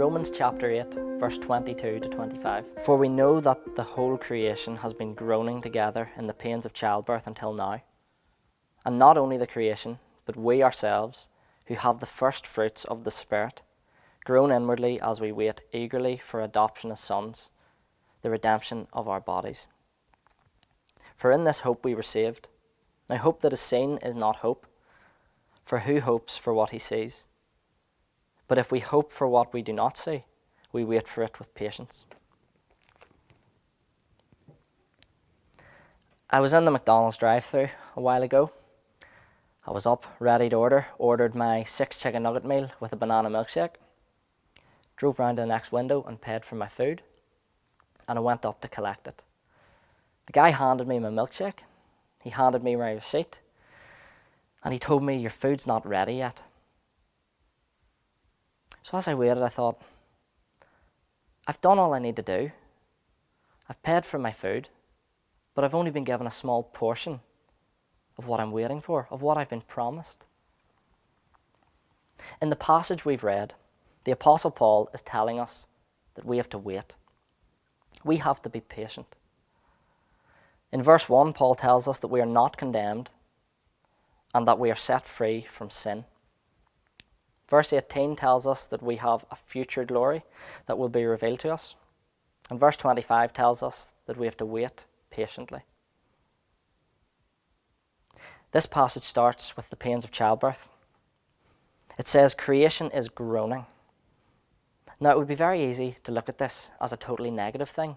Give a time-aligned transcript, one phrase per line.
[0.00, 2.64] Romans chapter 8, verse 22 to 25.
[2.86, 6.72] For we know that the whole creation has been groaning together in the pains of
[6.72, 7.82] childbirth until now.
[8.82, 11.28] And not only the creation, but we ourselves,
[11.66, 13.60] who have the first fruits of the Spirit,
[14.24, 17.50] groan inwardly as we wait eagerly for adoption as sons,
[18.22, 19.66] the redemption of our bodies.
[21.14, 22.48] For in this hope we were saved.
[23.10, 24.66] Now, hope that is seen is not hope,
[25.62, 27.26] for who hopes for what he sees?
[28.50, 30.24] But if we hope for what we do not see,
[30.72, 32.04] we wait for it with patience.
[36.28, 38.50] I was in the McDonald's drive through a while ago.
[39.64, 43.30] I was up, ready to order, ordered my six chicken nugget meal with a banana
[43.30, 43.76] milkshake,
[44.96, 47.02] drove round to the next window and paid for my food,
[48.08, 49.22] and I went up to collect it.
[50.26, 51.60] The guy handed me my milkshake,
[52.20, 53.38] he handed me my receipt,
[54.64, 56.42] and he told me, Your food's not ready yet.
[58.90, 59.80] So as I waited, I thought,
[61.46, 62.50] I've done all I need to do.
[63.68, 64.68] I've paid for my food,
[65.54, 67.20] but I've only been given a small portion
[68.18, 70.24] of what I'm waiting for, of what I've been promised.
[72.42, 73.54] In the passage we've read,
[74.02, 75.66] the Apostle Paul is telling us
[76.14, 76.96] that we have to wait.
[78.02, 79.14] We have to be patient.
[80.72, 83.10] In verse 1, Paul tells us that we are not condemned
[84.34, 86.06] and that we are set free from sin.
[87.50, 90.22] Verse 18 tells us that we have a future glory
[90.66, 91.74] that will be revealed to us.
[92.48, 95.62] And verse 25 tells us that we have to wait patiently.
[98.52, 100.68] This passage starts with the pains of childbirth.
[101.98, 103.66] It says creation is groaning.
[105.00, 107.96] Now, it would be very easy to look at this as a totally negative thing.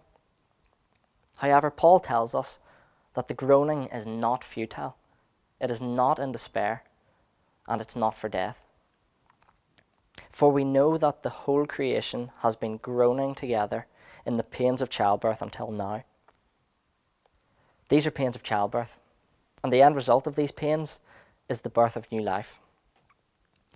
[1.37, 2.59] However, Paul tells us
[3.13, 4.95] that the groaning is not futile,
[5.59, 6.83] it is not in despair,
[7.67, 8.62] and it's not for death.
[10.33, 13.85] For we know that the whole creation has been groaning together
[14.25, 16.05] in the pains of childbirth until now.
[17.89, 18.97] These are pains of childbirth,
[19.63, 20.99] and the end result of these pains
[21.47, 22.59] is the birth of new life.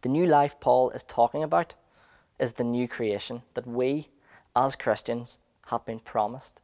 [0.02, 1.76] The new life Paul is talking about
[2.40, 4.10] is the new creation that we,
[4.56, 5.38] as Christians,
[5.68, 6.60] have been promised.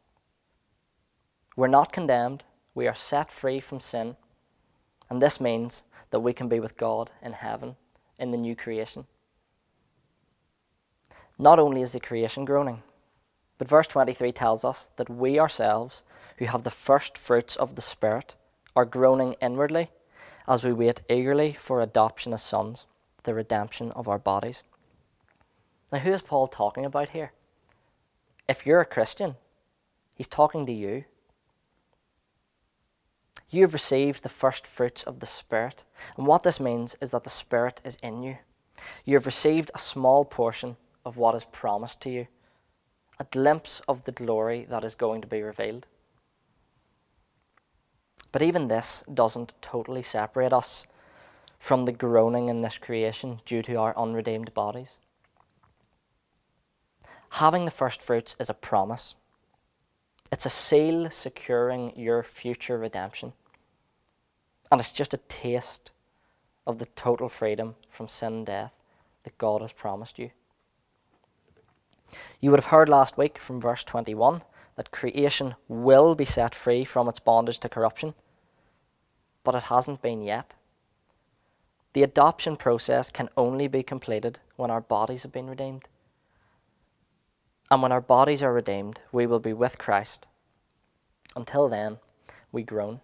[1.56, 4.16] We're not condemned, we are set free from sin,
[5.08, 7.76] and this means that we can be with God in heaven
[8.18, 9.06] in the new creation.
[11.38, 12.84] Not only is the creation groaning,
[13.58, 16.04] but verse 23 tells us that we ourselves,
[16.38, 18.36] who have the first fruits of the Spirit,
[18.76, 19.90] are groaning inwardly
[20.48, 22.86] as we wait eagerly for adoption as sons,
[23.24, 24.64] the redemption of our bodies.
[25.92, 27.32] Now, who is Paul talking about here?
[28.48, 29.36] If you're a Christian,
[30.16, 31.06] he's talking to you.
[33.50, 35.86] You have received the first fruits of the Spirit,
[36.18, 38.38] and what this means is that the Spirit is in you.
[39.06, 40.76] You have received a small portion
[41.06, 42.28] of what is promised to you,
[43.20, 45.86] a glimpse of the glory that is going to be revealed.
[48.32, 50.88] But even this doesn't totally separate us
[51.60, 54.98] from the groaning in this creation due to our unredeemed bodies.
[57.30, 59.16] Having the first fruits is a promise.
[60.32, 63.34] It's a seal securing your future redemption.
[64.72, 65.92] And it's just a taste
[66.66, 68.74] of the total freedom from sin and death
[69.24, 70.32] that God has promised you.
[72.40, 74.42] You would have heard last week from verse 21
[74.76, 78.14] that creation will be set free from its bondage to corruption,
[79.44, 80.56] but it hasn't been yet.
[81.94, 85.88] The adoption process can only be completed when our bodies have been redeemed.
[87.70, 90.26] And when our bodies are redeemed, we will be with Christ.
[91.36, 91.98] Until then,
[92.52, 93.02] we groan.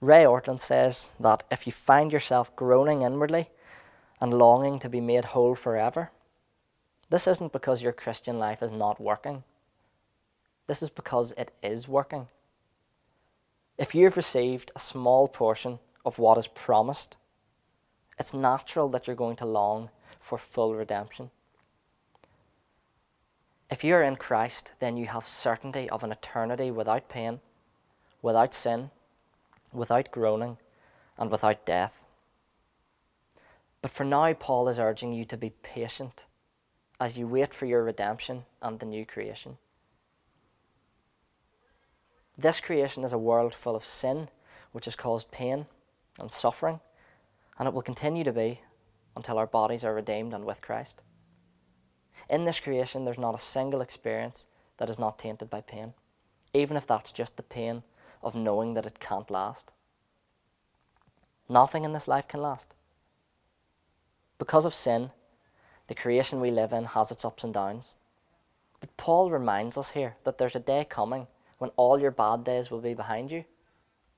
[0.00, 3.50] Ray Ortlund says that if you find yourself groaning inwardly
[4.20, 6.10] and longing to be made whole forever,
[7.10, 9.42] this isn't because your Christian life is not working.
[10.68, 12.28] This is because it is working.
[13.76, 17.16] If you've received a small portion of what is promised,
[18.18, 19.90] it's natural that you're going to long
[20.20, 21.30] for full redemption.
[23.70, 27.40] If you're in Christ, then you have certainty of an eternity without pain,
[28.22, 28.90] without sin,
[29.72, 30.58] without groaning,
[31.18, 32.04] and without death.
[33.82, 36.24] But for now, Paul is urging you to be patient
[37.00, 39.56] as you wait for your redemption and the new creation.
[42.36, 44.28] This creation is a world full of sin,
[44.72, 45.66] which has caused pain
[46.20, 46.80] and suffering,
[47.58, 48.60] and it will continue to be
[49.16, 51.02] until our bodies are redeemed and with Christ.
[52.28, 55.94] In this creation, there's not a single experience that is not tainted by pain,
[56.54, 57.82] even if that's just the pain
[58.22, 59.72] of knowing that it can't last.
[61.48, 62.74] Nothing in this life can last.
[64.38, 65.10] Because of sin,
[65.90, 67.96] The creation we live in has its ups and downs.
[68.78, 71.26] But Paul reminds us here that there's a day coming
[71.58, 73.42] when all your bad days will be behind you,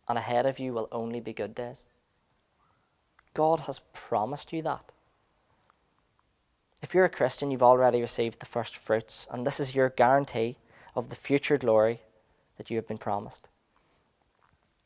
[0.07, 1.87] and ahead of you will only be good days.
[3.33, 4.93] God has promised you that.
[6.83, 10.59] If you're a Christian, you've already received the first fruits, and this is your guarantee
[10.95, 12.03] of the future glory
[12.59, 13.49] that you have been promised.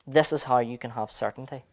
[0.06, 1.64] This is how you can have certainty.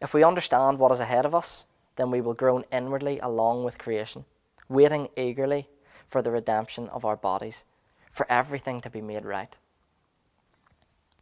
[0.00, 1.64] If we understand what is ahead of us,
[1.98, 4.24] then we will groan inwardly along with creation,
[4.68, 5.68] waiting eagerly
[6.06, 7.64] for the redemption of our bodies,
[8.10, 9.58] for everything to be made right.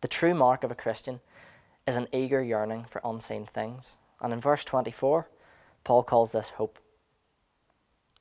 [0.02, 1.20] The true mark of a Christian
[1.86, 3.96] is an eager yearning for unseen things.
[4.20, 5.28] And in verse 24,
[5.82, 6.78] Paul calls this hope.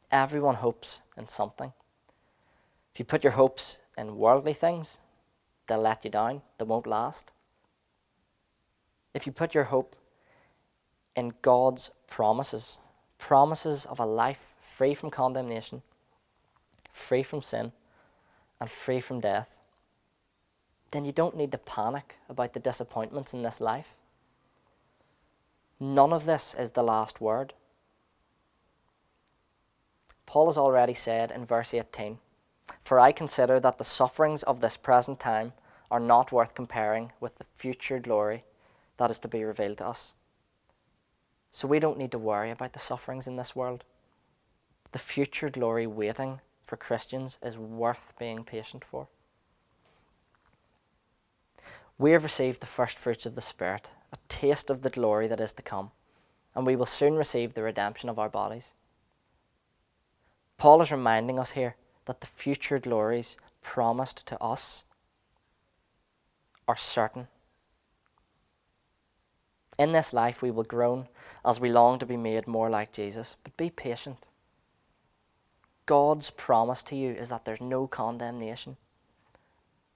[0.10, 1.74] Everyone hopes in something.
[2.94, 5.00] If you put your hopes in worldly things,
[5.68, 7.32] they'll let you down, they won't last.
[9.14, 9.98] If you put your hope
[11.16, 12.78] in God's promises,
[13.18, 15.82] promises of a life free from condemnation,
[16.92, 17.72] free from sin,
[18.60, 19.56] and free from death,
[20.92, 23.96] then you don't need to panic about the disappointments in this life.
[25.80, 27.54] None of this is the last word.
[30.26, 32.18] Paul has already said in verse 18
[32.82, 35.54] For I consider that the sufferings of this present time
[35.92, 38.44] are not worth comparing with the future glory
[38.98, 40.14] that is to be revealed to us.
[41.56, 43.86] So we don't need to worry about the sufferings in this world.
[44.92, 49.08] The future glory waiting for Christians is worth being patient for.
[51.98, 55.40] We have received the first fruits of the Spirit, a taste of the glory that
[55.40, 55.92] is to come,
[56.54, 58.74] and we will soon receive the redemption of our bodies.
[60.58, 64.84] Paul is reminding us here that the future glories promised to us
[66.68, 67.30] are certain
[69.78, 71.08] in this life, we will groan
[71.44, 74.28] as we long to be made more like Jesus, but be patient.
[75.86, 78.78] God's promise to you is that there's no condemnation.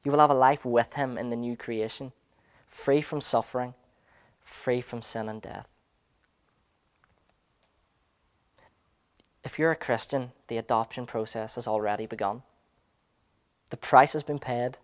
[0.04, 2.12] You will have a life with Him in the new creation,
[2.68, 3.74] free from suffering,
[4.40, 5.68] free from sin and death.
[9.44, 12.44] If you're a Christian, the adoption process has already begun.
[13.70, 14.78] The price has been paid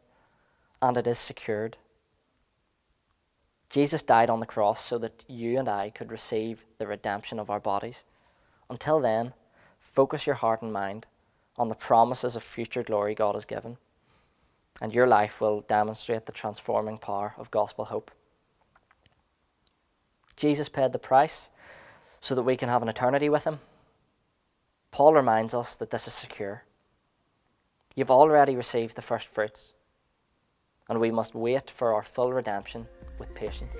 [0.81, 1.77] and it is secured.
[3.69, 7.49] Jesus died on the cross so that you and I could receive the redemption of
[7.49, 8.05] our bodies.
[8.69, 9.33] Until then,
[9.79, 11.07] focus your heart and mind
[11.57, 13.77] on the promises of future glory God has given,
[14.81, 18.11] and your life will demonstrate the transforming power of gospel hope.
[20.35, 21.49] Jesus paid the price
[22.19, 23.59] so that we can have an eternity with Him.
[24.91, 26.63] Paul reminds us that this is secure.
[27.95, 29.73] You've already received the first fruits,
[30.89, 32.87] and we must wait for our full redemption
[33.19, 33.77] with patience.